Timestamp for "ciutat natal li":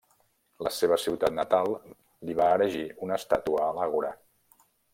1.01-2.37